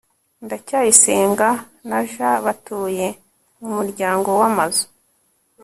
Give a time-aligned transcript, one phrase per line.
[0.45, 1.49] ndacyayisenga
[1.89, 2.11] na j
[2.45, 3.07] batuye
[3.59, 4.85] mumuryango wamazu